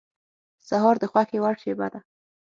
[0.67, 1.99] سهار د خوښې وړ شېبه ده.